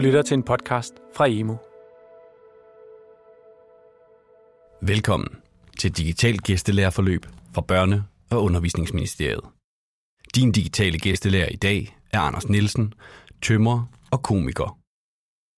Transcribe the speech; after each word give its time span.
lytter 0.00 0.22
til 0.22 0.34
en 0.34 0.42
podcast 0.42 0.94
fra 1.16 1.26
Emo. 1.28 1.56
Velkommen 4.82 5.28
til 5.78 5.96
Digital 5.96 6.38
Gæstelærerforløb 6.38 7.26
fra 7.54 7.62
Børne- 7.72 8.02
og 8.30 8.42
Undervisningsministeriet. 8.42 9.44
Din 10.34 10.52
digitale 10.52 10.98
gæstelærer 10.98 11.48
i 11.48 11.56
dag 11.56 11.98
er 12.12 12.20
Anders 12.20 12.48
Nielsen, 12.48 12.94
tømrer 13.42 13.86
og 14.10 14.22
komiker. 14.22 14.78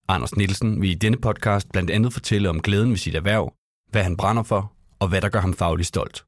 Anders 0.07 0.35
Nielsen 0.35 0.81
vil 0.81 0.89
i 0.89 0.93
denne 0.93 1.17
podcast 1.17 1.71
blandt 1.71 1.89
andet 1.89 2.13
fortælle 2.13 2.49
om 2.49 2.61
glæden 2.61 2.89
ved 2.89 2.97
sit 2.97 3.15
erhverv, 3.15 3.53
hvad 3.91 4.03
han 4.03 4.17
brænder 4.17 4.43
for 4.43 4.73
og 4.99 5.07
hvad 5.09 5.21
der 5.21 5.29
gør 5.29 5.39
ham 5.39 5.53
fagligt 5.53 5.87
stolt. 5.87 6.25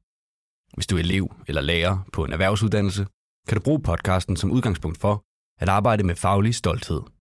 Hvis 0.74 0.86
du 0.86 0.96
er 0.96 1.00
elev 1.00 1.34
eller 1.48 1.60
lærer 1.60 1.98
på 2.12 2.24
en 2.24 2.32
erhvervsuddannelse, 2.32 3.06
kan 3.48 3.56
du 3.58 3.62
bruge 3.62 3.82
podcasten 3.82 4.36
som 4.36 4.50
udgangspunkt 4.50 4.98
for 4.98 5.22
at 5.60 5.68
arbejde 5.68 6.04
med 6.04 6.14
faglig 6.14 6.54
stolthed. 6.54 7.15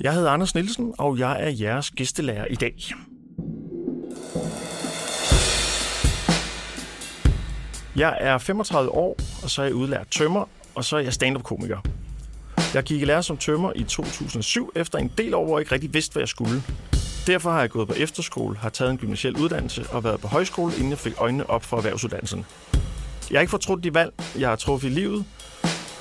Jeg 0.00 0.14
hedder 0.14 0.30
Anders 0.30 0.54
Nielsen, 0.54 0.94
og 0.98 1.18
jeg 1.18 1.42
er 1.42 1.48
jeres 1.48 1.90
gæstelærer 1.90 2.46
i 2.46 2.54
dag. 2.54 2.74
Jeg 7.96 8.18
er 8.20 8.38
35 8.38 8.90
år, 8.90 9.16
og 9.42 9.50
så 9.50 9.62
er 9.62 9.66
jeg 9.66 9.74
udlært 9.74 10.08
tømmer, 10.10 10.48
og 10.74 10.84
så 10.84 10.96
er 10.96 11.00
jeg 11.00 11.12
stand-up-komiker. 11.12 11.78
Jeg 12.74 12.82
gik 12.82 13.02
i 13.02 13.04
lære 13.04 13.22
som 13.22 13.36
tømmer 13.36 13.72
i 13.76 13.82
2007, 13.82 14.72
efter 14.76 14.98
en 14.98 15.12
del 15.18 15.34
år, 15.34 15.44
hvor 15.44 15.58
jeg 15.58 15.60
ikke 15.60 15.72
rigtig 15.72 15.94
vidste, 15.94 16.12
hvad 16.12 16.20
jeg 16.20 16.28
skulle. 16.28 16.62
Derfor 17.26 17.50
har 17.50 17.60
jeg 17.60 17.70
gået 17.70 17.88
på 17.88 17.94
efterskole, 17.94 18.56
har 18.56 18.68
taget 18.68 18.90
en 18.90 18.98
gymnasiel 18.98 19.36
uddannelse 19.36 19.86
og 19.90 20.04
været 20.04 20.20
på 20.20 20.28
højskole, 20.28 20.72
inden 20.74 20.90
jeg 20.90 20.98
fik 20.98 21.12
øjnene 21.18 21.50
op 21.50 21.64
for 21.64 21.76
erhvervsuddannelsen. 21.76 22.44
Jeg 23.30 23.38
har 23.38 23.40
ikke 23.40 23.50
fortrudt 23.50 23.84
de 23.84 23.94
valg, 23.94 24.12
jeg 24.38 24.48
har 24.48 24.56
truffet 24.56 24.88
i 24.88 24.92
livet, 24.92 25.24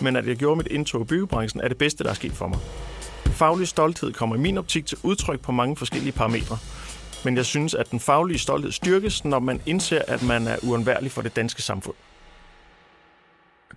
men 0.02 0.16
at 0.16 0.28
jeg 0.28 0.36
gjorde 0.36 0.58
mit 0.58 0.68
indtog 0.68 1.02
i 1.02 1.06
byggebranchen 1.06 1.62
er 1.62 1.68
det 1.68 1.78
bedste, 1.78 2.04
der 2.04 2.10
er 2.10 2.14
sket 2.14 2.32
for 2.32 2.48
mig. 2.48 2.60
Faglig 3.42 3.68
stolthed 3.68 4.14
kommer 4.14 4.36
i 4.36 4.40
min 4.40 4.58
optik 4.58 4.86
til 4.86 4.98
udtryk 5.04 5.42
på 5.42 5.52
mange 5.52 5.76
forskellige 5.76 6.12
parametre. 6.12 6.58
Men 7.26 7.38
jeg 7.38 7.46
synes, 7.46 7.74
at 7.74 7.92
den 7.92 8.00
faglige 8.00 8.40
stolthed 8.40 8.72
styrkes, 8.72 9.26
når 9.26 9.40
man 9.40 9.62
indser, 9.66 10.02
at 10.08 10.24
man 10.24 10.48
er 10.48 10.58
uundværlig 10.64 11.12
for 11.12 11.22
det 11.22 11.36
danske 11.36 11.62
samfund. 11.62 11.96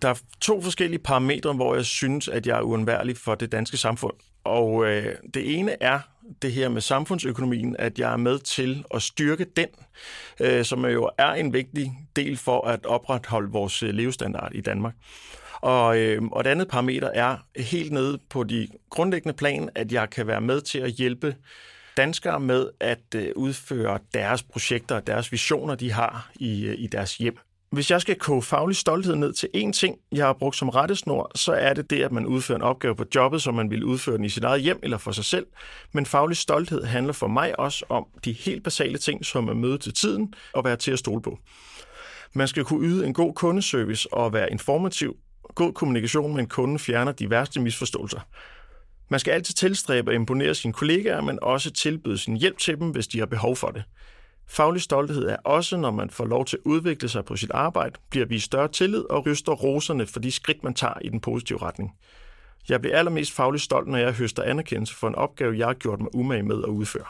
Der 0.02 0.08
er 0.08 0.14
to 0.40 0.62
forskellige 0.62 0.98
parametre, 0.98 1.52
hvor 1.52 1.74
jeg 1.74 1.84
synes, 1.84 2.28
at 2.28 2.46
jeg 2.46 2.58
er 2.58 2.62
uundværlig 2.62 3.16
for 3.16 3.34
det 3.34 3.52
danske 3.52 3.76
samfund. 3.76 4.14
Og 4.44 4.86
øh, 4.86 5.14
det 5.34 5.58
ene 5.58 5.82
er 5.82 6.00
det 6.42 6.52
her 6.52 6.68
med 6.68 6.80
samfundsøkonomien, 6.80 7.76
at 7.78 7.98
jeg 7.98 8.12
er 8.12 8.16
med 8.16 8.38
til 8.38 8.84
at 8.94 9.02
styrke 9.02 9.46
den, 9.56 9.68
øh, 10.40 10.64
som 10.64 10.84
jo 10.84 11.10
er 11.18 11.32
en 11.32 11.52
vigtig 11.52 11.92
del 12.16 12.36
for 12.36 12.66
at 12.66 12.86
opretholde 12.86 13.50
vores 13.50 13.82
levestandard 13.82 14.52
i 14.54 14.60
Danmark. 14.60 14.94
Og, 15.64 15.98
øh, 15.98 16.22
og 16.32 16.40
et 16.40 16.46
andet 16.46 16.68
parameter 16.68 17.10
er 17.14 17.36
helt 17.56 17.92
nede 17.92 18.18
på 18.30 18.44
de 18.44 18.68
grundlæggende 18.90 19.36
plan, 19.36 19.68
at 19.74 19.92
jeg 19.92 20.10
kan 20.10 20.26
være 20.26 20.40
med 20.40 20.60
til 20.60 20.78
at 20.78 20.90
hjælpe 20.90 21.36
danskere 21.96 22.40
med 22.40 22.70
at 22.80 23.14
øh, 23.16 23.28
udføre 23.36 23.98
deres 24.14 24.42
projekter 24.42 24.96
og 24.96 25.06
deres 25.06 25.32
visioner, 25.32 25.74
de 25.74 25.92
har 25.92 26.30
i, 26.34 26.64
øh, 26.66 26.74
i 26.78 26.86
deres 26.86 27.16
hjem. 27.16 27.38
Hvis 27.70 27.90
jeg 27.90 28.00
skal 28.00 28.18
koge 28.18 28.42
faglig 28.42 28.76
stolthed 28.76 29.16
ned 29.16 29.32
til 29.32 29.48
én 29.56 29.72
ting, 29.72 29.98
jeg 30.12 30.26
har 30.26 30.32
brugt 30.32 30.56
som 30.56 30.68
rettesnor, 30.68 31.30
så 31.34 31.52
er 31.52 31.74
det 31.74 31.90
det, 31.90 32.02
at 32.02 32.12
man 32.12 32.26
udfører 32.26 32.58
en 32.58 32.62
opgave 32.62 32.96
på 32.96 33.04
jobbet, 33.14 33.42
som 33.42 33.54
man 33.54 33.70
vil 33.70 33.84
udføre 33.84 34.16
den 34.16 34.24
i 34.24 34.28
sit 34.28 34.44
eget 34.44 34.62
hjem 34.62 34.80
eller 34.82 34.98
for 34.98 35.12
sig 35.12 35.24
selv. 35.24 35.46
Men 35.92 36.06
faglig 36.06 36.36
stolthed 36.36 36.84
handler 36.84 37.12
for 37.12 37.26
mig 37.26 37.58
også 37.58 37.84
om 37.88 38.06
de 38.24 38.32
helt 38.32 38.64
basale 38.64 38.98
ting, 38.98 39.24
som 39.24 39.48
at 39.48 39.56
møde 39.56 39.78
til 39.78 39.94
tiden 39.94 40.34
og 40.52 40.64
være 40.64 40.76
til 40.76 40.90
at 40.90 40.98
stole 40.98 41.22
på. 41.22 41.38
Man 42.34 42.48
skal 42.48 42.64
kunne 42.64 42.88
yde 42.88 43.06
en 43.06 43.14
god 43.14 43.34
kundeservice 43.34 44.12
og 44.12 44.32
være 44.32 44.50
informativ. 44.50 45.16
God 45.54 45.72
kommunikation 45.72 46.32
med 46.32 46.40
en 46.40 46.48
kunde 46.48 46.78
fjerner 46.78 47.12
de 47.12 47.30
værste 47.30 47.60
misforståelser. 47.60 48.20
Man 49.08 49.20
skal 49.20 49.32
altid 49.32 49.54
tilstræbe 49.54 50.10
at 50.10 50.14
imponere 50.14 50.54
sine 50.54 50.72
kollegaer, 50.72 51.20
men 51.20 51.38
også 51.42 51.70
tilbyde 51.70 52.18
sin 52.18 52.36
hjælp 52.36 52.58
til 52.58 52.78
dem, 52.78 52.90
hvis 52.90 53.06
de 53.06 53.18
har 53.18 53.26
behov 53.26 53.56
for 53.56 53.68
det. 53.68 53.82
Faglig 54.46 54.82
stolthed 54.82 55.28
er 55.28 55.36
også, 55.36 55.76
når 55.76 55.90
man 55.90 56.10
får 56.10 56.24
lov 56.24 56.44
til 56.44 56.56
at 56.56 56.62
udvikle 56.64 57.08
sig 57.08 57.24
på 57.24 57.36
sit 57.36 57.50
arbejde, 57.50 57.98
bliver 58.10 58.26
vist 58.26 58.44
større 58.44 58.68
tillid 58.68 59.10
og 59.10 59.26
ryster 59.26 59.52
roserne 59.52 60.06
for 60.06 60.20
de 60.20 60.32
skridt, 60.32 60.64
man 60.64 60.74
tager 60.74 60.98
i 61.02 61.08
den 61.08 61.20
positive 61.20 61.62
retning. 61.62 61.94
Jeg 62.68 62.80
bliver 62.80 62.98
allermest 62.98 63.32
faglig 63.32 63.60
stolt, 63.60 63.88
når 63.88 63.98
jeg 63.98 64.12
høster 64.12 64.42
anerkendelse 64.42 64.94
for 64.94 65.08
en 65.08 65.14
opgave, 65.14 65.58
jeg 65.58 65.66
har 65.66 65.74
gjort 65.74 66.00
mig 66.00 66.14
umage 66.14 66.42
med 66.42 66.62
at 66.62 66.68
udføre. 66.68 67.04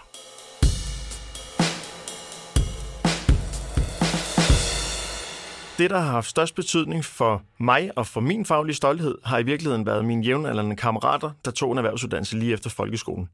Det, 5.78 5.90
der 5.90 5.98
har 5.98 6.10
haft 6.10 6.30
størst 6.30 6.54
betydning 6.54 7.04
for 7.04 7.42
mig 7.58 7.90
og 7.96 8.06
for 8.06 8.20
min 8.20 8.44
faglige 8.44 8.76
stolthed, 8.76 9.18
har 9.24 9.38
i 9.38 9.42
virkeligheden 9.42 9.86
været 9.86 10.04
mine 10.04 10.24
jævnaldrende 10.24 10.76
kammerater, 10.76 11.30
der 11.44 11.50
tog 11.50 11.72
en 11.72 11.78
erhvervsuddannelse 11.78 12.38
lige 12.38 12.52
efter 12.52 12.70
folkeskolen. 12.70 13.28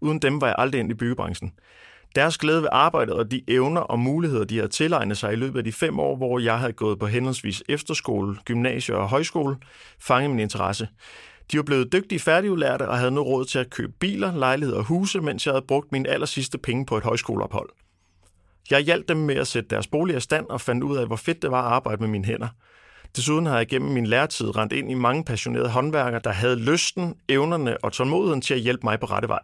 Uden 0.00 0.18
dem 0.18 0.40
var 0.40 0.46
jeg 0.46 0.56
aldrig 0.58 0.78
ind 0.78 0.90
i 0.90 0.94
byggebranchen. 0.94 1.52
Deres 2.14 2.38
glæde 2.38 2.62
ved 2.62 2.68
arbejdet 2.72 3.14
og 3.14 3.30
de 3.30 3.42
evner 3.48 3.80
og 3.80 3.98
muligheder, 3.98 4.44
de 4.44 4.56
havde 4.56 4.68
tilegnet 4.68 5.18
sig 5.18 5.32
i 5.32 5.36
løbet 5.36 5.58
af 5.58 5.64
de 5.64 5.72
fem 5.72 5.98
år, 5.98 6.16
hvor 6.16 6.38
jeg 6.38 6.58
havde 6.58 6.72
gået 6.72 6.98
på 6.98 7.06
henholdsvis 7.06 7.62
efterskole, 7.68 8.36
gymnasie 8.44 8.96
og 8.96 9.08
højskole, 9.08 9.56
fangede 10.00 10.28
min 10.28 10.40
interesse. 10.40 10.88
De 11.52 11.56
var 11.56 11.62
blevet 11.62 11.92
dygtige 11.92 12.18
færdigudlærte 12.18 12.88
og 12.88 12.98
havde 12.98 13.10
nu 13.10 13.22
råd 13.22 13.44
til 13.44 13.58
at 13.58 13.70
købe 13.70 13.92
biler, 14.00 14.36
lejligheder 14.36 14.78
og 14.78 14.84
huse, 14.84 15.20
mens 15.20 15.46
jeg 15.46 15.54
havde 15.54 15.66
brugt 15.68 15.92
mine 15.92 16.08
aller 16.08 16.26
sidste 16.26 16.58
penge 16.58 16.86
på 16.86 16.96
et 16.96 17.04
højskoleophold. 17.04 17.68
Jeg 18.70 18.80
hjalp 18.80 19.08
dem 19.08 19.16
med 19.16 19.34
at 19.34 19.46
sætte 19.46 19.68
deres 19.68 19.86
bolig 19.86 20.16
i 20.16 20.20
stand 20.20 20.46
og 20.46 20.60
fandt 20.60 20.84
ud 20.84 20.96
af, 20.96 21.06
hvor 21.06 21.16
fedt 21.16 21.42
det 21.42 21.50
var 21.50 21.62
at 21.62 21.72
arbejde 21.72 22.00
med 22.00 22.08
mine 22.08 22.24
hænder. 22.24 22.48
Desuden 23.16 23.46
har 23.46 23.56
jeg 23.56 23.66
gennem 23.66 23.90
min 23.90 24.06
læretid 24.06 24.56
rent 24.56 24.72
ind 24.72 24.90
i 24.90 24.94
mange 24.94 25.24
passionerede 25.24 25.68
håndværkere, 25.68 26.20
der 26.24 26.30
havde 26.30 26.56
lysten, 26.56 27.14
evnerne 27.28 27.84
og 27.84 27.92
tålmodigheden 27.92 28.40
til 28.40 28.54
at 28.54 28.60
hjælpe 28.60 28.80
mig 28.84 29.00
på 29.00 29.06
rette 29.06 29.28
vej. 29.28 29.40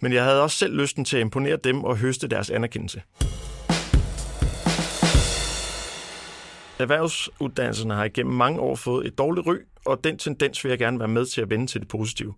Men 0.00 0.12
jeg 0.12 0.24
havde 0.24 0.42
også 0.42 0.56
selv 0.56 0.76
lysten 0.76 1.04
til 1.04 1.16
at 1.16 1.20
imponere 1.20 1.56
dem 1.64 1.84
og 1.84 1.96
høste 1.96 2.28
deres 2.28 2.50
anerkendelse. 2.50 3.02
Erhvervsuddannelserne 6.78 7.94
har 7.94 8.04
igennem 8.04 8.34
mange 8.34 8.60
år 8.60 8.76
fået 8.76 9.06
et 9.06 9.18
dårligt 9.18 9.46
ry, 9.46 9.56
og 9.84 10.04
den 10.04 10.18
tendens 10.18 10.64
vil 10.64 10.70
jeg 10.70 10.78
gerne 10.78 10.98
være 10.98 11.08
med 11.08 11.26
til 11.26 11.40
at 11.40 11.50
vende 11.50 11.66
til 11.66 11.80
det 11.80 11.88
positive. 11.88 12.34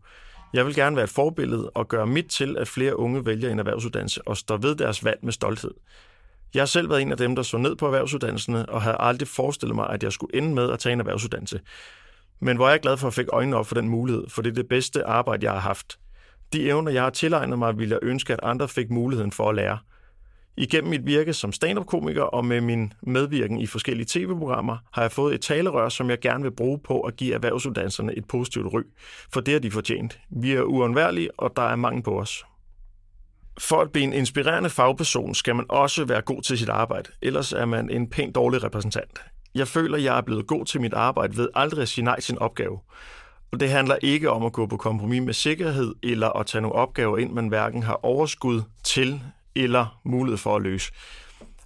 Jeg 0.55 0.67
vil 0.67 0.75
gerne 0.75 0.97
være 0.97 1.05
et 1.05 1.11
forbillede 1.11 1.71
og 1.71 1.89
gøre 1.89 2.07
mit 2.07 2.27
til, 2.27 2.57
at 2.59 2.69
flere 2.69 2.99
unge 2.99 3.27
vælger 3.27 3.51
en 3.51 3.59
erhvervsuddannelse 3.59 4.29
og 4.29 4.37
står 4.37 4.57
ved 4.57 4.77
deres 4.77 5.05
valg 5.05 5.19
med 5.23 5.33
stolthed. 5.33 5.71
Jeg 6.55 6.61
har 6.61 6.67
selv 6.67 6.91
været 6.91 7.03
en 7.03 7.13
af 7.13 7.17
dem, 7.17 7.37
der 7.37 7.43
så 7.43 7.59
ned 7.59 7.77
på 7.77 7.87
erhvervsuddannelserne, 7.87 8.69
og 8.69 8.83
havde 8.83 8.97
aldrig 9.01 9.29
forestillet 9.29 9.75
mig, 9.75 9.91
at 9.91 10.03
jeg 10.03 10.13
skulle 10.13 10.37
ende 10.37 10.55
med 10.55 10.71
at 10.71 10.79
tage 10.79 10.93
en 10.93 11.01
erhvervsuddannelse. 11.01 11.61
Men 12.41 12.57
hvor 12.57 12.69
er 12.69 12.79
glad 12.79 12.97
for 12.97 13.07
at 13.07 13.15
fik 13.15 13.27
øjnene 13.33 13.57
op 13.57 13.67
for 13.67 13.75
den 13.75 13.89
mulighed, 13.89 14.25
for 14.29 14.43
det 14.43 14.51
er 14.51 14.55
det 14.55 14.69
bedste 14.69 15.05
arbejde, 15.05 15.47
jeg 15.47 15.53
har 15.53 15.61
haft. 15.61 15.99
De 16.53 16.69
evner, 16.69 16.93
jeg 16.93 17.03
har 17.03 17.11
tilegnet 17.11 17.59
mig, 17.59 17.79
vil 17.79 17.89
jeg 17.89 17.99
ønske, 18.03 18.33
at 18.33 18.41
andre 18.43 18.69
fik 18.69 18.91
muligheden 18.91 19.33
for 19.33 19.49
at 19.49 19.55
lære. 19.55 19.79
Igennem 20.57 20.91
mit 20.91 21.07
virke 21.07 21.33
som 21.33 21.53
stand-up-komiker 21.53 22.23
og 22.23 22.45
med 22.45 22.61
min 22.61 22.93
medvirken 23.03 23.59
i 23.59 23.67
forskellige 23.67 24.07
tv-programmer, 24.09 24.77
har 24.93 25.03
jeg 25.03 25.13
fået 25.13 25.35
et 25.35 25.41
talerør, 25.41 25.89
som 25.89 26.11
jeg 26.11 26.21
gerne 26.21 26.43
vil 26.43 26.51
bruge 26.51 26.79
på 26.79 27.01
at 27.01 27.17
give 27.17 27.35
erhvervsuddannelserne 27.35 28.15
et 28.15 28.25
positivt 28.29 28.67
ry. 28.73 28.81
For 29.33 29.41
det 29.41 29.53
har 29.53 29.61
de 29.61 29.71
fortjent. 29.71 30.19
Vi 30.31 30.53
er 30.53 30.63
uundværlige, 30.63 31.41
og 31.41 31.53
der 31.57 31.63
er 31.63 31.77
mange 31.77 32.03
på 32.03 32.21
os. 32.21 32.45
For 33.59 33.81
at 33.81 33.93
blive 33.93 34.05
en 34.05 34.13
inspirerende 34.13 34.71
fagperson 34.71 35.35
skal 35.35 35.57
man 35.57 35.67
også 35.69 36.05
være 36.05 36.21
god 36.21 36.43
til 36.43 36.59
sit 36.59 36.69
arbejde, 36.69 37.11
ellers 37.23 37.53
er 37.53 37.65
man 37.65 37.91
en 37.91 38.11
pænt 38.11 38.35
dårlig 38.35 38.63
repræsentant. 38.63 39.21
Jeg 39.55 39.69
føler, 39.69 39.99
jeg 39.99 40.17
er 40.17 40.23
blevet 40.23 40.47
god 40.47 40.65
til 40.65 40.81
mit 40.81 40.95
arbejde 40.95 41.37
ved 41.37 41.49
aldrig 41.55 41.83
at 41.83 41.89
sige 41.89 42.05
nej 42.05 42.21
til 42.21 42.33
en 42.33 42.39
opgave. 42.39 42.79
Og 43.53 43.61
det 43.61 43.71
handler 43.71 43.97
ikke 44.03 44.31
om 44.31 44.45
at 44.45 44.53
gå 44.53 44.67
på 44.67 44.77
kompromis 44.77 45.23
med 45.23 45.35
sikkerhed 45.35 45.95
eller 46.03 46.29
at 46.29 46.47
tage 46.47 46.63
nogle 46.63 46.75
opgaver 46.75 47.19
ind, 47.19 47.33
man 47.33 47.49
hverken 47.49 47.83
har 47.83 48.01
overskud 48.03 48.63
til 48.85 49.21
eller 49.57 50.01
mulighed 50.05 50.39
for 50.39 50.57
at 50.57 50.63
løse. 50.63 50.93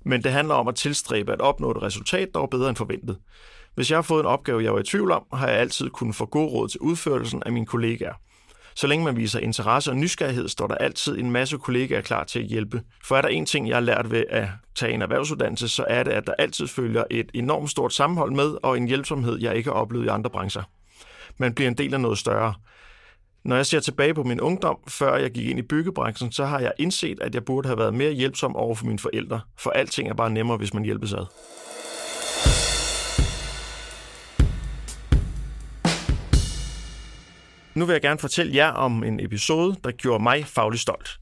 Men 0.04 0.24
det 0.24 0.32
handler 0.32 0.54
om 0.54 0.68
at 0.68 0.74
tilstræbe 0.74 1.32
at 1.32 1.40
opnå 1.40 1.70
et 1.70 1.82
resultat, 1.82 2.28
der 2.34 2.40
var 2.40 2.46
bedre 2.46 2.68
end 2.68 2.76
forventet. 2.76 3.18
Hvis 3.74 3.90
jeg 3.90 3.96
har 3.96 4.02
fået 4.02 4.20
en 4.20 4.26
opgave, 4.26 4.64
jeg 4.64 4.74
var 4.74 4.80
i 4.80 4.82
tvivl 4.82 5.10
om, 5.10 5.22
har 5.32 5.48
jeg 5.48 5.58
altid 5.58 5.90
kunnet 5.90 6.14
få 6.14 6.26
god 6.26 6.52
råd 6.52 6.68
til 6.68 6.80
udførelsen 6.80 7.42
af 7.46 7.52
mine 7.52 7.66
kollegaer. 7.66 8.14
Så 8.74 8.86
længe 8.86 9.04
man 9.04 9.16
viser 9.16 9.38
interesse 9.38 9.90
og 9.90 9.96
nysgerrighed, 9.96 10.48
står 10.48 10.66
der 10.66 10.74
altid 10.74 11.18
en 11.18 11.30
masse 11.30 11.58
kollegaer 11.58 12.00
klar 12.00 12.24
til 12.24 12.38
at 12.38 12.44
hjælpe. 12.44 12.82
For 13.04 13.16
er 13.16 13.22
der 13.22 13.28
en 13.28 13.46
ting, 13.46 13.68
jeg 13.68 13.76
har 13.76 13.80
lært 13.80 14.10
ved 14.10 14.24
at 14.28 14.48
tage 14.74 14.92
en 14.92 15.02
erhvervsuddannelse, 15.02 15.68
så 15.68 15.84
er 15.88 16.02
det, 16.02 16.10
at 16.10 16.26
der 16.26 16.32
altid 16.38 16.66
følger 16.66 17.04
et 17.10 17.30
enormt 17.34 17.70
stort 17.70 17.92
sammenhold 17.92 18.32
med 18.32 18.56
og 18.62 18.76
en 18.76 18.88
hjælpsomhed, 18.88 19.38
jeg 19.40 19.56
ikke 19.56 19.70
har 19.70 19.74
oplevet 19.74 20.04
i 20.04 20.08
andre 20.08 20.30
brancher. 20.30 20.62
Man 21.38 21.54
bliver 21.54 21.68
en 21.68 21.78
del 21.78 21.94
af 21.94 22.00
noget 22.00 22.18
større. 22.18 22.54
Når 23.44 23.56
jeg 23.56 23.66
ser 23.66 23.80
tilbage 23.80 24.14
på 24.14 24.22
min 24.22 24.40
ungdom, 24.40 24.78
før 24.88 25.16
jeg 25.16 25.30
gik 25.30 25.46
ind 25.46 25.58
i 25.58 25.62
byggebranchen, 25.62 26.32
så 26.32 26.44
har 26.44 26.60
jeg 26.60 26.72
indset, 26.78 27.20
at 27.20 27.34
jeg 27.34 27.44
burde 27.44 27.68
have 27.68 27.78
været 27.78 27.94
mere 27.94 28.12
hjælpsom 28.12 28.56
over 28.56 28.74
for 28.74 28.86
mine 28.86 28.98
forældre, 28.98 29.40
for 29.58 29.70
alting 29.70 30.08
er 30.08 30.14
bare 30.14 30.30
nemmere, 30.30 30.56
hvis 30.56 30.74
man 30.74 30.84
hjælpes 30.84 31.12
ad. 31.12 31.26
Nu 37.74 37.84
vil 37.84 37.92
jeg 37.92 38.02
gerne 38.02 38.18
fortælle 38.18 38.54
jer 38.54 38.70
om 38.70 39.04
en 39.04 39.20
episode, 39.20 39.76
der 39.84 39.90
gjorde 39.90 40.22
mig 40.22 40.46
faglig 40.46 40.80
stolt. 40.80 41.20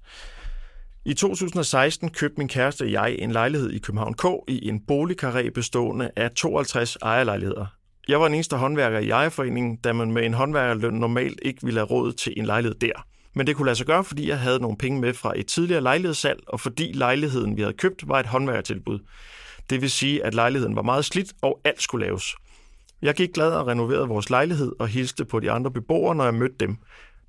I 1.05 1.15
2016 1.15 2.11
købte 2.11 2.39
min 2.39 2.49
kæreste 2.49 2.83
og 2.83 2.93
jeg 2.93 3.17
en 3.19 3.33
lejlighed 3.33 3.71
i 3.71 3.79
København 3.79 4.15
K 4.15 4.25
i 4.49 4.69
en 4.69 4.83
boligkarré 4.91 5.51
bestående 5.51 6.11
af 6.17 6.31
52 6.31 6.97
ejerlejligheder. 7.03 7.76
Jeg 8.09 8.21
var 8.21 8.27
den 8.27 8.35
eneste 8.35 8.57
håndværker 8.57 8.99
i 8.99 9.11
ejerforeningen, 9.11 9.77
da 9.77 9.93
man 9.93 10.13
med 10.13 10.25
en 10.25 10.35
håndværkerløn 10.35 10.95
normalt 10.95 11.41
ikke 11.43 11.63
ville 11.63 11.81
have 11.81 11.87
råd 11.87 12.13
til 12.13 12.35
en 12.37 12.47
lejlighed 12.47 12.79
der. 12.79 13.07
Men 13.35 13.47
det 13.47 13.57
kunne 13.57 13.67
lade 13.67 13.77
sig 13.77 13.87
gøre, 13.87 14.05
fordi 14.05 14.29
jeg 14.29 14.39
havde 14.39 14.59
nogle 14.59 14.77
penge 14.77 15.01
med 15.01 15.15
fra 15.15 15.33
et 15.37 15.47
tidligere 15.47 15.81
lejlighedssalg, 15.81 16.41
og 16.47 16.61
fordi 16.61 16.93
lejligheden, 16.93 17.57
vi 17.57 17.63
havde 17.63 17.77
købt, 17.77 18.09
var 18.09 18.21
et 18.21 18.27
håndværkertilbud. 18.27 18.99
Det 19.71 19.81
vil 19.81 19.91
sige, 19.91 20.25
at 20.25 20.35
lejligheden 20.35 20.77
var 20.77 20.83
meget 20.83 21.05
slidt, 21.05 21.33
og 21.43 21.61
alt 21.65 21.83
skulle 21.83 22.07
laves. 22.07 22.35
Jeg 23.03 23.15
gik 23.15 23.33
glad 23.35 23.53
og 23.53 23.67
renoverede 23.67 24.09
vores 24.09 24.31
lejlighed 24.31 24.73
og 24.79 24.89
hilste 24.89 25.25
på 25.25 25.41
de 25.41 25.51
andre 25.51 25.71
beboere, 25.71 26.15
når 26.15 26.25
jeg 26.25 26.35
mødte 26.35 26.57
dem. 26.61 26.77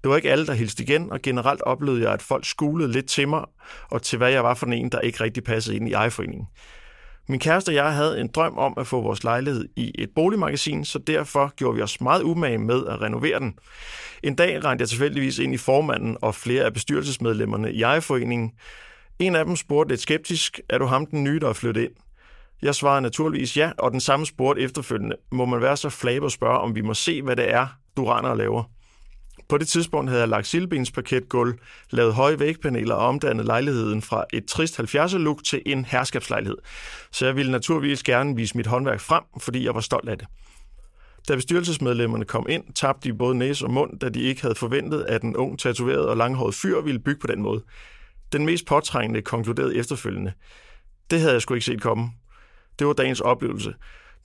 Det 0.03 0.09
var 0.09 0.15
ikke 0.15 0.31
alle, 0.31 0.47
der 0.47 0.53
hilste 0.53 0.83
igen, 0.83 1.11
og 1.11 1.21
generelt 1.21 1.61
oplevede 1.61 2.03
jeg, 2.03 2.13
at 2.13 2.21
folk 2.21 2.45
skulede 2.45 2.91
lidt 2.91 3.07
til 3.07 3.27
mig, 3.27 3.45
og 3.89 4.01
til 4.01 4.17
hvad 4.17 4.31
jeg 4.31 4.43
var 4.43 4.53
for 4.53 4.65
en, 4.65 4.89
der 4.89 4.99
ikke 4.99 5.23
rigtig 5.23 5.43
passede 5.43 5.75
ind 5.75 5.89
i 5.89 5.93
ejerforeningen. 5.93 6.47
Min 7.29 7.39
kæreste 7.39 7.69
og 7.69 7.75
jeg 7.75 7.93
havde 7.93 8.19
en 8.19 8.27
drøm 8.27 8.57
om 8.57 8.73
at 8.77 8.87
få 8.87 9.01
vores 9.01 9.23
lejlighed 9.23 9.69
i 9.75 9.91
et 9.95 10.09
boligmagasin, 10.15 10.85
så 10.85 10.99
derfor 10.99 11.53
gjorde 11.55 11.75
vi 11.75 11.81
os 11.81 12.01
meget 12.01 12.23
umage 12.23 12.57
med 12.57 12.85
at 12.87 13.01
renovere 13.01 13.39
den. 13.39 13.59
En 14.23 14.35
dag 14.35 14.63
rendte 14.63 14.83
jeg 14.83 14.89
tilfældigvis 14.89 15.39
ind 15.39 15.53
i 15.53 15.57
formanden 15.57 16.17
og 16.21 16.35
flere 16.35 16.63
af 16.63 16.73
bestyrelsesmedlemmerne 16.73 17.73
i 17.73 17.81
ejerforeningen. 17.81 18.51
En 19.19 19.35
af 19.35 19.45
dem 19.45 19.55
spurgte 19.55 19.91
lidt 19.91 20.01
skeptisk, 20.01 20.59
er 20.69 20.77
du 20.77 20.85
ham 20.85 21.05
den 21.05 21.23
nye, 21.23 21.39
der 21.39 21.49
er 21.49 21.53
flyttet 21.53 21.81
ind? 21.81 21.91
Jeg 22.61 22.75
svarede 22.75 23.01
naturligvis 23.01 23.57
ja, 23.57 23.71
og 23.77 23.91
den 23.91 23.99
samme 23.99 24.25
spurgte 24.25 24.61
efterfølgende, 24.61 25.15
må 25.31 25.45
man 25.45 25.61
være 25.61 25.77
så 25.77 25.89
flab 25.89 26.23
og 26.23 26.31
spørge, 26.31 26.59
om 26.59 26.75
vi 26.75 26.81
må 26.81 26.93
se, 26.93 27.21
hvad 27.21 27.35
det 27.35 27.53
er, 27.53 27.67
du 27.97 28.05
render 28.05 28.29
og 28.29 28.37
laver. 28.37 28.63
På 29.49 29.57
det 29.57 29.67
tidspunkt 29.67 30.09
havde 30.09 30.21
jeg 30.21 30.29
lagt 30.29 30.47
silbensparketgulv, 30.47 31.59
lavet 31.89 32.13
høje 32.13 32.39
vægpaneler 32.39 32.95
og 32.95 33.07
omdannet 33.07 33.45
lejligheden 33.45 34.01
fra 34.01 34.25
et 34.33 34.45
trist 34.45 34.79
70'er-look 34.79 35.43
til 35.43 35.61
en 35.65 35.85
herskabslejlighed. 35.85 36.57
Så 37.11 37.25
jeg 37.25 37.35
ville 37.35 37.51
naturligvis 37.51 38.03
gerne 38.03 38.35
vise 38.35 38.57
mit 38.57 38.67
håndværk 38.67 38.99
frem, 38.99 39.23
fordi 39.39 39.65
jeg 39.65 39.75
var 39.75 39.81
stolt 39.81 40.09
af 40.09 40.17
det. 40.17 40.27
Da 41.27 41.35
bestyrelsesmedlemmerne 41.35 42.25
kom 42.25 42.45
ind, 42.49 42.73
tabte 42.73 43.09
de 43.09 43.17
både 43.17 43.35
næse 43.35 43.65
og 43.65 43.71
mund, 43.71 43.99
da 43.99 44.09
de 44.09 44.21
ikke 44.21 44.41
havde 44.41 44.55
forventet, 44.55 45.05
at 45.07 45.21
en 45.21 45.35
ung, 45.35 45.59
tatoveret 45.59 46.05
og 46.05 46.17
langhåret 46.17 46.55
fyr 46.55 46.81
ville 46.81 46.99
bygge 46.99 47.19
på 47.19 47.27
den 47.27 47.41
måde. 47.41 47.63
Den 48.31 48.45
mest 48.45 48.65
påtrængende 48.65 49.21
konkluderede 49.21 49.75
efterfølgende. 49.75 50.33
Det 51.11 51.19
havde 51.19 51.33
jeg 51.33 51.41
sgu 51.41 51.53
ikke 51.53 51.65
set 51.65 51.81
komme. 51.81 52.11
Det 52.79 52.87
var 52.87 52.93
dagens 52.93 53.21
oplevelse. 53.21 53.73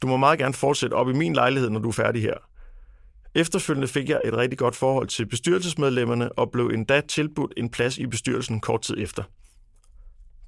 Du 0.02 0.06
må 0.06 0.16
meget 0.16 0.38
gerne 0.38 0.54
fortsætte 0.54 0.94
op 0.94 1.08
i 1.08 1.12
min 1.12 1.32
lejlighed, 1.32 1.70
når 1.70 1.80
du 1.80 1.88
er 1.88 1.92
færdig 1.92 2.22
her. 2.22 2.34
Efterfølgende 3.34 3.88
fik 3.88 4.08
jeg 4.08 4.20
et 4.24 4.36
rigtig 4.36 4.58
godt 4.58 4.76
forhold 4.76 5.08
til 5.08 5.26
bestyrelsesmedlemmerne 5.26 6.32
og 6.32 6.50
blev 6.50 6.66
endda 6.66 7.00
tilbudt 7.00 7.52
en 7.56 7.70
plads 7.70 7.98
i 7.98 8.06
bestyrelsen 8.06 8.60
kort 8.60 8.82
tid 8.82 8.94
efter. 8.98 9.22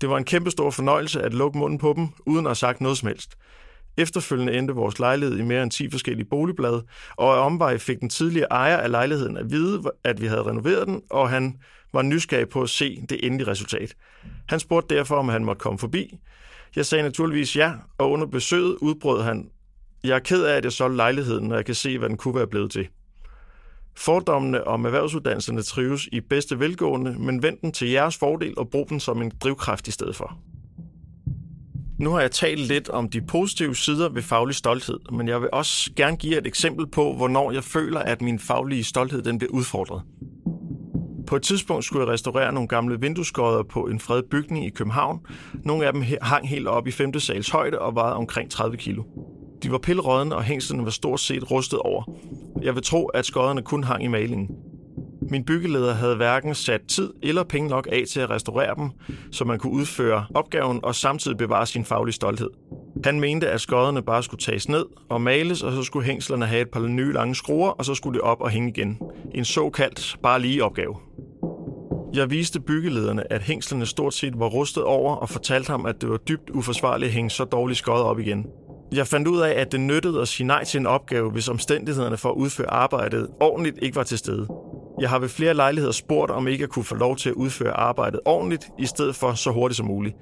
Det 0.00 0.08
var 0.08 0.16
en 0.16 0.24
kæmpe 0.24 0.50
stor 0.50 0.70
fornøjelse 0.70 1.22
at 1.22 1.34
lukke 1.34 1.58
munden 1.58 1.78
på 1.78 1.92
dem, 1.96 2.08
uden 2.26 2.46
at 2.46 2.50
have 2.50 2.54
sagt 2.54 2.80
noget 2.80 2.98
som 2.98 3.08
helst. 3.08 3.34
Efterfølgende 3.96 4.52
endte 4.52 4.74
vores 4.74 4.98
lejlighed 4.98 5.38
i 5.38 5.42
mere 5.42 5.62
end 5.62 5.70
10 5.70 5.90
forskellige 5.90 6.28
boligblade, 6.28 6.84
og 7.16 7.36
af 7.36 7.46
omvej 7.46 7.78
fik 7.78 8.00
den 8.00 8.08
tidligere 8.08 8.46
ejer 8.50 8.76
af 8.76 8.90
lejligheden 8.90 9.36
at 9.36 9.50
vide, 9.50 9.82
at 10.04 10.20
vi 10.20 10.26
havde 10.26 10.42
renoveret 10.42 10.86
den, 10.86 11.02
og 11.10 11.30
han 11.30 11.58
var 11.92 12.02
nysgerrig 12.02 12.48
på 12.48 12.62
at 12.62 12.70
se 12.70 13.04
det 13.08 13.26
endelige 13.26 13.50
resultat. 13.50 13.94
Han 14.48 14.60
spurgte 14.60 14.94
derfor, 14.94 15.16
om 15.16 15.28
han 15.28 15.44
måtte 15.44 15.60
komme 15.60 15.78
forbi. 15.78 16.18
Jeg 16.76 16.86
sagde 16.86 17.04
naturligvis 17.04 17.56
ja, 17.56 17.72
og 17.98 18.10
under 18.10 18.26
besøget 18.26 18.76
udbrød 18.80 19.22
han, 19.22 19.50
jeg 20.04 20.14
er 20.14 20.18
ked 20.18 20.44
af, 20.44 20.56
at 20.56 20.64
jeg 20.64 20.72
solgte 20.72 20.96
lejligheden, 20.96 21.48
når 21.48 21.56
jeg 21.56 21.64
kan 21.64 21.74
se, 21.74 21.98
hvad 21.98 22.08
den 22.08 22.16
kunne 22.16 22.34
være 22.34 22.46
blevet 22.46 22.70
til. 22.70 22.88
Fordommene 23.96 24.66
om 24.66 24.84
erhvervsuddannelserne 24.84 25.62
trives 25.62 26.08
i 26.12 26.20
bedste 26.20 26.60
velgående, 26.60 27.16
men 27.18 27.42
vend 27.42 27.58
den 27.62 27.72
til 27.72 27.90
jeres 27.90 28.16
fordel 28.16 28.54
og 28.58 28.68
brug 28.68 28.88
den 28.88 29.00
som 29.00 29.22
en 29.22 29.32
drivkraft 29.40 29.88
i 29.88 29.90
stedet 29.90 30.16
for. 30.16 30.38
Nu 31.98 32.10
har 32.10 32.20
jeg 32.20 32.30
talt 32.30 32.60
lidt 32.60 32.88
om 32.88 33.08
de 33.08 33.22
positive 33.22 33.76
sider 33.76 34.08
ved 34.08 34.22
faglig 34.22 34.54
stolthed, 34.54 34.98
men 35.12 35.28
jeg 35.28 35.40
vil 35.40 35.48
også 35.52 35.90
gerne 35.96 36.16
give 36.16 36.38
et 36.38 36.46
eksempel 36.46 36.86
på, 36.86 37.16
hvornår 37.16 37.52
jeg 37.52 37.64
føler, 37.64 38.00
at 38.00 38.22
min 38.22 38.38
faglige 38.38 38.84
stolthed 38.84 39.22
den 39.22 39.38
bliver 39.38 39.52
udfordret. 39.52 40.02
På 41.26 41.36
et 41.36 41.42
tidspunkt 41.42 41.84
skulle 41.84 42.04
jeg 42.04 42.12
restaurere 42.12 42.52
nogle 42.52 42.68
gamle 42.68 43.00
vindueskodder 43.00 43.62
på 43.62 43.86
en 43.86 44.00
fredet 44.00 44.24
bygning 44.30 44.66
i 44.66 44.70
København. 44.70 45.20
Nogle 45.64 45.86
af 45.86 45.92
dem 45.92 46.04
hang 46.22 46.48
helt 46.48 46.68
op 46.68 46.86
i 46.86 46.90
5. 46.90 47.18
sals 47.18 47.50
højde 47.50 47.78
og 47.78 47.94
vejede 47.94 48.14
omkring 48.14 48.50
30 48.50 48.76
kilo. 48.76 49.02
De 49.62 49.70
var 49.70 49.78
pillerødne, 49.78 50.36
og 50.36 50.42
hængslerne 50.42 50.84
var 50.84 50.90
stort 50.90 51.20
set 51.20 51.50
rustet 51.50 51.78
over. 51.78 52.02
Jeg 52.62 52.74
vil 52.74 52.82
tro, 52.82 53.06
at 53.06 53.26
skodderne 53.26 53.62
kun 53.62 53.84
hang 53.84 54.04
i 54.04 54.08
malingen. 54.08 54.48
Min 55.30 55.44
byggeleder 55.44 55.94
havde 55.94 56.16
hverken 56.16 56.54
sat 56.54 56.80
tid 56.88 57.12
eller 57.22 57.42
penge 57.42 57.68
nok 57.68 57.88
af 57.92 58.04
til 58.10 58.20
at 58.20 58.30
restaurere 58.30 58.74
dem, 58.74 58.90
så 59.32 59.44
man 59.44 59.58
kunne 59.58 59.72
udføre 59.72 60.26
opgaven 60.34 60.80
og 60.82 60.94
samtidig 60.94 61.36
bevare 61.36 61.66
sin 61.66 61.84
faglige 61.84 62.14
stolthed. 62.14 62.50
Han 63.04 63.20
mente, 63.20 63.48
at 63.48 63.60
skodderne 63.60 64.02
bare 64.02 64.22
skulle 64.22 64.40
tages 64.40 64.68
ned 64.68 64.86
og 65.08 65.20
males, 65.20 65.62
og 65.62 65.72
så 65.72 65.82
skulle 65.82 66.06
hængslerne 66.06 66.46
have 66.46 66.62
et 66.62 66.70
par 66.70 66.86
nye 66.86 67.12
lange 67.12 67.34
skruer, 67.34 67.70
og 67.70 67.84
så 67.84 67.94
skulle 67.94 68.14
det 68.14 68.22
op 68.22 68.40
og 68.40 68.50
hænge 68.50 68.68
igen. 68.68 68.98
En 69.34 69.44
såkaldt 69.44 70.16
bare 70.22 70.40
lige 70.40 70.64
opgave. 70.64 70.96
Jeg 72.14 72.30
viste 72.30 72.60
byggelederne, 72.60 73.32
at 73.32 73.42
hængslerne 73.42 73.86
stort 73.86 74.14
set 74.14 74.38
var 74.38 74.46
rustet 74.46 74.82
over, 74.82 75.14
og 75.14 75.28
fortalte 75.28 75.70
ham, 75.70 75.86
at 75.86 76.00
det 76.00 76.10
var 76.10 76.16
dybt 76.16 76.50
uforsvarligt 76.50 77.08
at 77.08 77.14
hænge 77.14 77.30
så 77.30 77.44
dårligt 77.44 77.78
skod 77.78 78.00
op 78.00 78.18
igen. 78.18 78.46
Jeg 78.94 79.06
fandt 79.06 79.28
ud 79.28 79.40
af, 79.40 79.60
at 79.60 79.72
det 79.72 79.80
nyttede 79.80 80.20
at 80.20 80.28
sige 80.28 80.46
nej 80.46 80.64
til 80.64 80.80
en 80.80 80.86
opgave, 80.86 81.30
hvis 81.30 81.48
omstændighederne 81.48 82.16
for 82.16 82.28
at 82.28 82.34
udføre 82.34 82.70
arbejdet 82.70 83.28
ordentligt 83.40 83.78
ikke 83.82 83.96
var 83.96 84.02
til 84.02 84.18
stede. 84.18 84.48
Jeg 85.00 85.10
har 85.10 85.18
ved 85.18 85.28
flere 85.28 85.54
lejligheder 85.54 85.92
spurgt, 85.92 86.30
om 86.30 86.48
ikke 86.48 86.62
jeg 86.62 86.68
kunne 86.68 86.84
få 86.84 86.94
lov 86.94 87.16
til 87.16 87.28
at 87.28 87.34
udføre 87.34 87.72
arbejdet 87.72 88.20
ordentligt, 88.24 88.68
i 88.78 88.86
stedet 88.86 89.16
for 89.16 89.32
så 89.32 89.50
hurtigt 89.50 89.76
som 89.76 89.86
muligt. 89.86 90.16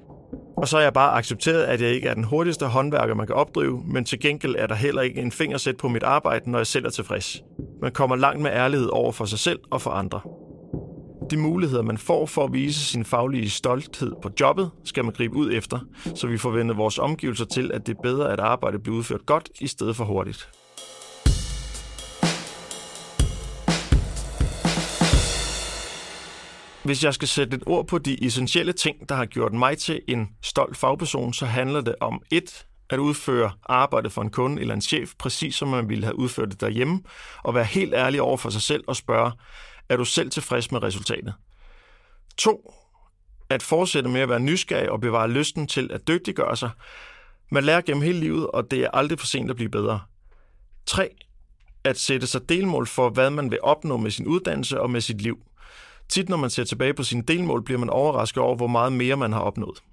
Og 0.57 0.67
så 0.67 0.77
har 0.77 0.83
jeg 0.83 0.93
bare 0.93 1.13
accepteret, 1.13 1.63
at 1.63 1.81
jeg 1.81 1.89
ikke 1.89 2.07
er 2.07 2.13
den 2.13 2.23
hurtigste 2.23 2.65
håndværker, 2.65 3.13
man 3.13 3.27
kan 3.27 3.35
opdrive, 3.35 3.83
men 3.85 4.05
til 4.05 4.19
gengæld 4.19 4.55
er 4.57 4.67
der 4.67 4.75
heller 4.75 5.01
ikke 5.01 5.21
en 5.21 5.31
fingersæt 5.31 5.77
på 5.77 5.87
mit 5.87 6.03
arbejde, 6.03 6.51
når 6.51 6.59
jeg 6.59 6.67
selv 6.67 6.85
er 6.85 6.89
tilfreds. 6.89 7.43
Man 7.81 7.91
kommer 7.91 8.15
langt 8.15 8.41
med 8.41 8.51
ærlighed 8.51 8.89
over 8.91 9.11
for 9.11 9.25
sig 9.25 9.39
selv 9.39 9.59
og 9.71 9.81
for 9.81 9.91
andre. 9.91 10.19
De 11.29 11.37
muligheder, 11.37 11.81
man 11.81 11.97
får 11.97 12.25
for 12.25 12.43
at 12.43 12.53
vise 12.53 12.85
sin 12.85 13.05
faglige 13.05 13.49
stolthed 13.49 14.13
på 14.21 14.29
jobbet, 14.39 14.71
skal 14.83 15.05
man 15.05 15.13
gribe 15.13 15.35
ud 15.35 15.51
efter, 15.53 15.79
så 16.15 16.27
vi 16.27 16.37
forventer 16.37 16.75
vores 16.75 16.99
omgivelser 16.99 17.45
til, 17.45 17.71
at 17.73 17.87
det 17.87 17.97
er 17.97 18.01
bedre, 18.01 18.33
at 18.33 18.39
arbejdet 18.39 18.83
bliver 18.83 18.97
udført 18.97 19.25
godt 19.25 19.49
i 19.61 19.67
stedet 19.67 19.95
for 19.95 20.03
hurtigt. 20.05 20.49
Hvis 26.83 27.03
jeg 27.03 27.13
skal 27.13 27.27
sætte 27.27 27.57
et 27.57 27.63
ord 27.65 27.87
på 27.87 27.97
de 27.97 28.25
essentielle 28.25 28.73
ting, 28.73 29.09
der 29.09 29.15
har 29.15 29.25
gjort 29.25 29.53
mig 29.53 29.77
til 29.77 30.01
en 30.07 30.29
stolt 30.41 30.77
fagperson, 30.77 31.33
så 31.33 31.45
handler 31.45 31.81
det 31.81 31.95
om 31.99 32.21
et, 32.31 32.65
at 32.89 32.99
udføre 32.99 33.51
arbejde 33.65 34.09
for 34.09 34.21
en 34.21 34.29
kunde 34.29 34.61
eller 34.61 34.73
en 34.73 34.81
chef, 34.81 35.11
præcis 35.19 35.55
som 35.55 35.67
man 35.67 35.89
ville 35.89 36.03
have 36.03 36.19
udført 36.19 36.51
det 36.51 36.61
derhjemme, 36.61 37.01
og 37.43 37.55
være 37.55 37.63
helt 37.63 37.93
ærlig 37.93 38.21
over 38.21 38.37
for 38.37 38.49
sig 38.49 38.61
selv 38.61 38.83
og 38.87 38.95
spørge, 38.95 39.31
er 39.93 39.97
du 39.97 40.05
selv 40.05 40.29
tilfreds 40.29 40.71
med 40.71 40.83
resultatet? 40.83 41.33
2. 42.37 42.73
At 43.49 43.63
fortsætte 43.63 44.09
med 44.09 44.21
at 44.21 44.29
være 44.29 44.39
nysgerrig 44.39 44.89
og 44.89 45.01
bevare 45.01 45.29
lysten 45.29 45.67
til 45.67 45.91
at 45.93 46.07
dygtiggøre 46.07 46.57
sig. 46.57 46.69
Man 47.51 47.63
lærer 47.63 47.81
gennem 47.81 48.03
hele 48.03 48.19
livet, 48.19 48.47
og 48.47 48.71
det 48.71 48.79
er 48.79 48.89
aldrig 48.93 49.19
for 49.19 49.27
sent 49.27 49.49
at 49.49 49.55
blive 49.55 49.69
bedre. 49.69 49.99
3. 50.85 51.09
At 51.83 51.99
sætte 51.99 52.27
sig 52.27 52.49
delmål 52.49 52.87
for, 52.87 53.09
hvad 53.09 53.29
man 53.29 53.51
vil 53.51 53.59
opnå 53.61 53.97
med 53.97 54.11
sin 54.11 54.27
uddannelse 54.27 54.81
og 54.81 54.89
med 54.89 55.01
sit 55.01 55.21
liv. 55.21 55.37
Tit 56.09 56.29
når 56.29 56.37
man 56.37 56.49
ser 56.49 56.63
tilbage 56.63 56.93
på 56.93 57.03
sine 57.03 57.23
delmål, 57.23 57.63
bliver 57.63 57.79
man 57.79 57.89
overrasket 57.89 58.43
over, 58.43 58.55
hvor 58.55 58.67
meget 58.67 58.93
mere 58.93 59.17
man 59.17 59.33
har 59.33 59.39
opnået. 59.39 59.83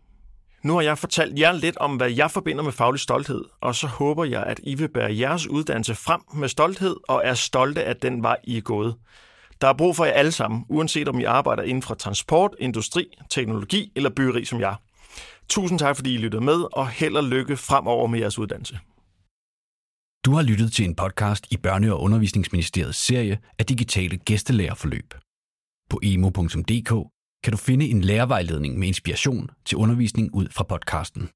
Nu 0.62 0.74
har 0.74 0.80
jeg 0.80 0.98
fortalt 0.98 1.38
jer 1.38 1.52
lidt 1.52 1.76
om, 1.76 1.96
hvad 1.96 2.10
jeg 2.10 2.30
forbinder 2.30 2.62
med 2.62 2.72
faglig 2.72 3.00
stolthed, 3.00 3.44
og 3.60 3.74
så 3.74 3.86
håber 3.86 4.24
jeg, 4.24 4.42
at 4.42 4.60
I 4.62 4.74
vil 4.74 4.88
bære 4.88 5.18
jeres 5.18 5.46
uddannelse 5.46 5.94
frem 5.94 6.20
med 6.34 6.48
stolthed 6.48 6.96
og 7.08 7.22
er 7.24 7.34
stolte 7.34 7.84
af 7.84 7.96
den 7.96 8.22
vej, 8.22 8.36
I 8.44 8.56
er 8.56 8.60
gået. 8.60 8.94
Der 9.60 9.68
er 9.68 9.72
brug 9.72 9.96
for 9.96 10.04
jer 10.04 10.12
alle 10.12 10.32
sammen, 10.32 10.64
uanset 10.68 11.08
om 11.08 11.20
I 11.20 11.24
arbejder 11.24 11.62
inden 11.62 11.82
for 11.82 11.94
transport, 11.94 12.54
industri, 12.58 13.06
teknologi 13.30 13.92
eller 13.96 14.10
byggeri 14.10 14.44
som 14.44 14.60
jeg. 14.60 14.76
Tusind 15.48 15.78
tak, 15.78 15.96
fordi 15.96 16.14
I 16.14 16.18
lyttede 16.18 16.44
med, 16.44 16.64
og 16.72 16.88
held 16.88 17.16
og 17.16 17.24
lykke 17.24 17.56
fremover 17.56 18.06
med 18.06 18.18
jeres 18.20 18.38
uddannelse. 18.38 18.78
Du 20.24 20.32
har 20.32 20.42
lyttet 20.42 20.72
til 20.72 20.84
en 20.84 20.94
podcast 20.94 21.46
i 21.52 21.56
Børne- 21.66 21.92
og 21.92 22.00
Undervisningsministeriets 22.00 22.98
serie 23.06 23.38
af 23.58 23.66
digitale 23.66 24.16
gæstelærerforløb. 24.16 25.14
På 25.90 26.00
emo.dk 26.02 27.10
kan 27.44 27.50
du 27.50 27.56
finde 27.56 27.88
en 27.88 28.00
lærervejledning 28.00 28.78
med 28.78 28.88
inspiration 28.88 29.50
til 29.64 29.78
undervisning 29.78 30.34
ud 30.34 30.48
fra 30.50 30.64
podcasten. 30.64 31.28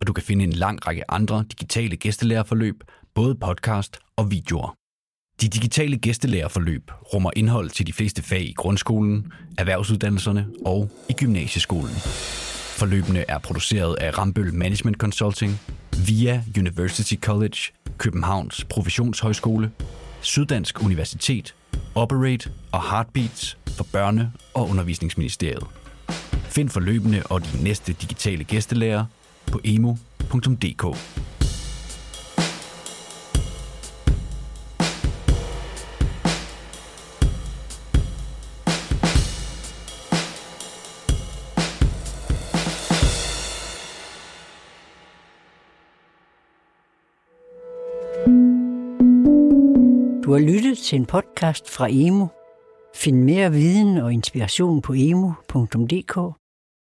Og 0.00 0.06
du 0.06 0.12
kan 0.12 0.24
finde 0.24 0.44
en 0.44 0.52
lang 0.52 0.86
række 0.86 1.10
andre 1.10 1.44
digitale 1.50 1.96
gæstelærerforløb, 1.96 2.84
både 3.14 3.34
podcast 3.34 3.98
og 4.16 4.30
videoer. 4.30 4.81
De 5.40 5.48
digitale 5.48 5.96
gæstelærerforløb 5.96 6.90
rummer 7.14 7.30
indhold 7.36 7.70
til 7.70 7.86
de 7.86 7.92
fleste 7.92 8.22
fag 8.22 8.42
i 8.42 8.52
grundskolen, 8.52 9.32
erhvervsuddannelserne 9.58 10.46
og 10.64 10.90
i 11.08 11.12
gymnasieskolen. 11.12 11.94
Forløbene 12.78 13.24
er 13.30 13.38
produceret 13.38 13.96
af 14.00 14.18
Rambøl 14.18 14.54
Management 14.54 14.96
Consulting, 14.96 15.60
via 16.06 16.44
University 16.58 17.14
College, 17.14 17.58
Københavns 17.98 18.64
Professionshøjskole, 18.64 19.70
Syddansk 20.20 20.82
Universitet, 20.82 21.54
Operate 21.94 22.50
og 22.72 22.90
Heartbeats 22.90 23.58
for 23.66 23.84
Børne- 23.84 24.38
og 24.54 24.68
Undervisningsministeriet. 24.68 25.64
Find 26.44 26.68
forløbene 26.68 27.22
og 27.26 27.42
de 27.44 27.64
næste 27.64 27.92
digitale 27.92 28.44
gæstelærer 28.44 29.04
på 29.46 29.60
emo.dk. 29.64 30.96
Du 50.32 50.36
har 50.36 50.52
lyttet 50.52 50.78
til 50.78 50.96
en 50.98 51.06
podcast 51.06 51.68
fra 51.70 51.88
Emo. 51.90 52.26
Find 52.94 53.22
mere 53.22 53.52
viden 53.52 53.98
og 53.98 54.12
inspiration 54.12 54.82
på 54.82 54.92
emo.dk 54.96 56.41